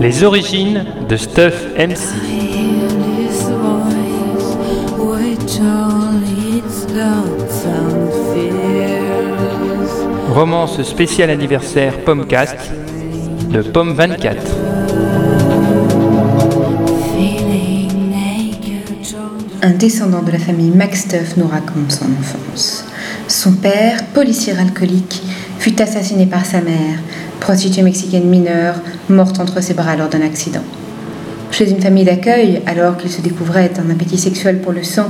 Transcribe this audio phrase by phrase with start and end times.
[0.00, 1.98] Les origines de Stuff MC.
[10.32, 12.56] Romance spécial anniversaire Pommecast
[13.50, 14.36] de Pomme 24.
[19.62, 22.84] Un descendant de la famille Macstuff nous raconte son enfance.
[23.26, 25.22] Son père, policier alcoolique,
[25.58, 26.98] fut assassiné par sa mère,
[27.40, 28.74] prostituée mexicaine mineure,
[29.08, 30.60] morte entre ses bras lors d'un accident.
[31.50, 35.08] Chez une famille d'accueil, alors qu'il se découvrait un appétit sexuel pour le sang,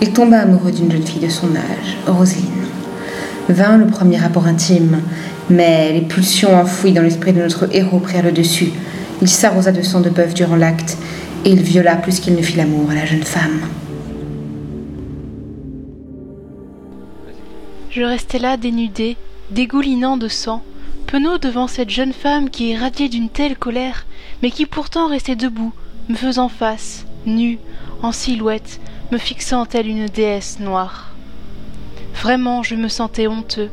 [0.00, 2.44] il tomba amoureux d'une jeune fille de son âge, Roselyne.
[3.48, 4.98] Vint le premier rapport intime,
[5.50, 8.72] mais les pulsions enfouies dans l'esprit de notre héros prirent le dessus.
[9.20, 10.96] Il s'arrosa de sang de bœuf durant l'acte,
[11.44, 13.68] il viola plus qu'il ne fit l'amour à la jeune femme.
[17.90, 19.16] Je restais là dénudé,
[19.50, 20.62] dégoulinant de sang,
[21.06, 24.06] penaud devant cette jeune femme qui irradiait d'une telle colère,
[24.42, 25.72] mais qui pourtant restait debout,
[26.08, 27.58] me faisant face, nue,
[28.02, 31.12] en silhouette, me fixant telle une déesse noire.
[32.14, 33.70] Vraiment, je me sentais honteux,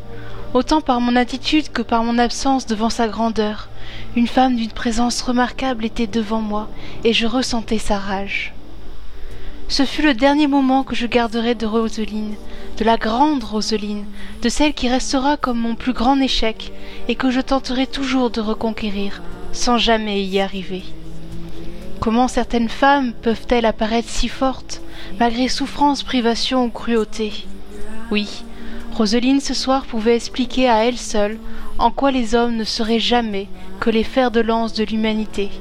[0.53, 3.68] autant par mon attitude que par mon absence devant sa grandeur.
[4.15, 6.69] Une femme d'une présence remarquable était devant moi,
[7.03, 8.53] et je ressentais sa rage.
[9.67, 12.35] Ce fut le dernier moment que je garderai de Roseline,
[12.77, 14.05] de la grande Roseline,
[14.41, 16.71] de celle qui restera comme mon plus grand échec,
[17.07, 20.83] et que je tenterai toujours de reconquérir, sans jamais y arriver.
[21.99, 24.81] Comment certaines femmes peuvent-elles apparaître si fortes,
[25.19, 27.31] malgré souffrance, privation ou cruauté
[28.09, 28.43] Oui,
[28.99, 31.39] Roseline ce soir pouvait expliquer à elle seule
[31.77, 33.47] en quoi les hommes ne seraient jamais
[33.79, 35.51] que les fers de lance de l'humanité,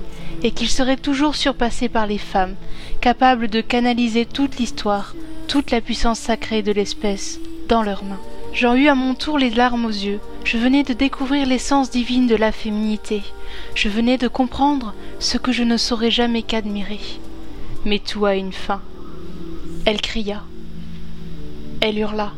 [0.42, 2.56] et qu'ils seraient toujours surpassés par les femmes,
[3.00, 5.14] capables de canaliser toute l'histoire,
[5.46, 8.18] toute la puissance sacrée de l'espèce, dans leurs mains.
[8.54, 10.18] J'en eus à mon tour les larmes aux yeux.
[10.42, 13.22] Je venais de découvrir l'essence divine de la féminité.
[13.76, 16.98] Je venais de comprendre ce que je ne saurais jamais qu'admirer.
[17.84, 18.80] Mais tout a une fin.
[19.84, 20.42] Elle cria.
[21.80, 22.32] Elle hurla.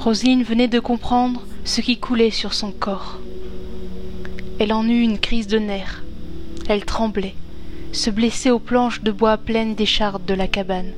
[0.00, 3.18] Roselyne venait de comprendre ce qui coulait sur son corps.
[4.58, 6.02] Elle en eut une crise de nerfs.
[6.70, 7.34] Elle tremblait,
[7.92, 10.92] se blessait aux planches de bois pleines d'échardes de la cabane.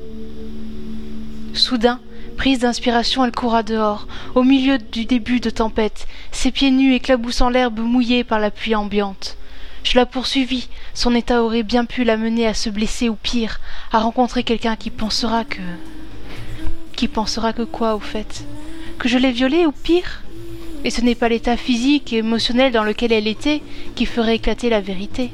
[1.52, 1.98] Soudain,
[2.36, 7.48] prise d'inspiration, elle coura dehors, au milieu du début de tempête, ses pieds nus éclaboussant
[7.48, 9.36] l'herbe mouillée par la pluie ambiante.
[9.82, 13.58] Je la poursuivis, son état aurait bien pu la mener à se blesser ou pire,
[13.90, 15.60] à rencontrer quelqu'un qui pensera que.
[16.94, 18.44] Qui pensera que quoi, au fait?
[19.02, 20.22] Que je l'ai violée ou pire
[20.84, 23.60] Et ce n'est pas l'état physique et émotionnel dans lequel elle était
[23.96, 25.32] qui ferait éclater la vérité.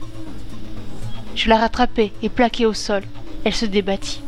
[1.36, 3.02] Je la rattrapai et plaquai au sol.
[3.44, 4.22] Elle se débattit.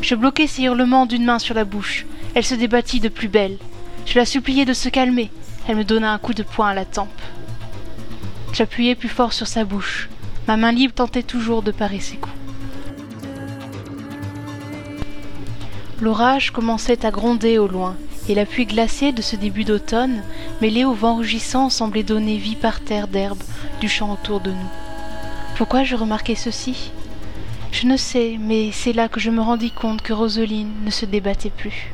[0.00, 2.06] Je bloquai ses hurlements d'une main sur la bouche.
[2.36, 3.58] Elle se débattit de plus belle.
[4.06, 5.32] Je la suppliai de se calmer.
[5.66, 7.20] Elle me donna un coup de poing à la tempe.
[8.52, 10.08] J'appuyai plus fort sur sa bouche.
[10.46, 12.36] Ma main libre tentait toujours de parer ses coups.
[16.00, 17.96] L'orage commençait à gronder au loin,
[18.28, 20.22] et la pluie glacée de ce début d'automne,
[20.60, 23.42] mêlée au vent rugissant, semblait donner vie par terre d'herbe
[23.80, 24.70] du champ autour de nous.
[25.56, 26.90] Pourquoi je remarquais ceci?
[27.70, 31.06] Je ne sais, mais c'est là que je me rendis compte que Roseline ne se
[31.06, 31.92] débattait plus.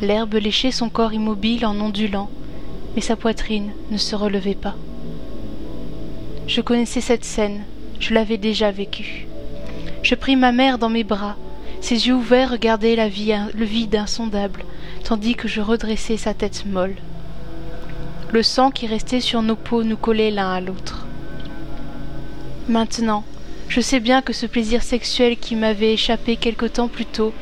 [0.00, 2.30] L'herbe léchait son corps immobile en ondulant,
[2.94, 4.76] mais sa poitrine ne se relevait pas.
[6.46, 7.62] Je connaissais cette scène,
[7.98, 9.26] je l'avais déjà vécue.
[10.02, 11.36] Je pris ma mère dans mes bras,
[11.82, 14.64] ses yeux ouverts regardaient le vide insondable,
[15.02, 16.94] tandis que je redressais sa tête molle.
[18.32, 21.06] Le sang qui restait sur nos peaux nous collait l'un à l'autre.
[22.68, 23.24] Maintenant,
[23.68, 27.32] je sais bien que ce plaisir sexuel qui m'avait échappé quelque temps plus tôt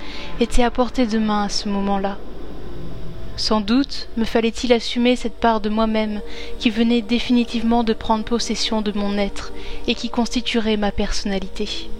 [0.40, 2.16] était à portée de main à ce moment-là.
[3.36, 6.22] Sans doute me fallait-il assumer cette part de moi-même
[6.58, 9.52] qui venait définitivement de prendre possession de mon être
[9.86, 11.90] et qui constituerait ma personnalité.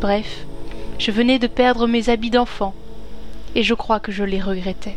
[0.00, 0.46] Bref,
[0.98, 2.74] je venais de perdre mes habits d'enfant,
[3.54, 4.96] et je crois que je les regrettais.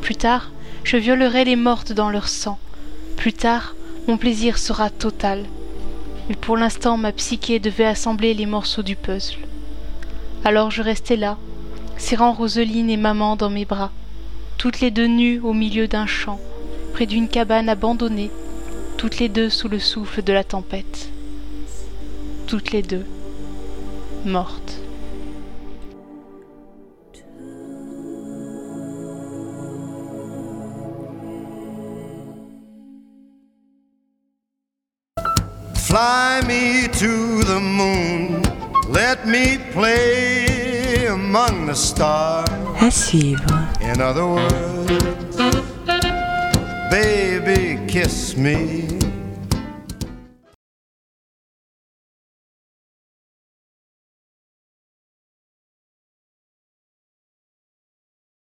[0.00, 0.50] Plus tard,
[0.84, 2.58] je violerai les mortes dans leur sang.
[3.16, 3.74] Plus tard,
[4.08, 5.44] mon plaisir sera total.
[6.28, 9.36] Mais pour l'instant, ma psyché devait assembler les morceaux du puzzle.
[10.44, 11.36] Alors je restai là,
[11.98, 13.90] serrant Roseline et maman dans mes bras,
[14.56, 16.40] toutes les deux nues au milieu d'un champ,
[16.94, 18.30] près d'une cabane abandonnée,
[18.96, 21.10] toutes les deux sous le souffle de la tempête.
[22.46, 23.04] Toutes les deux
[24.24, 24.78] mortes.
[35.74, 38.42] Fly me to the moon,
[38.88, 42.48] let me play among the stars.
[42.80, 43.68] À suivre.
[43.80, 45.36] In other words,
[46.90, 48.86] baby, kiss me